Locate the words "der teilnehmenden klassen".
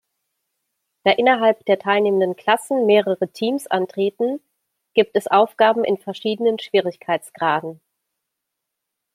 1.67-2.87